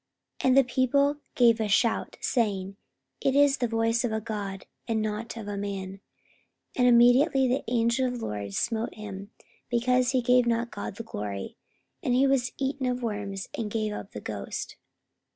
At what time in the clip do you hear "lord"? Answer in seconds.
8.25-8.51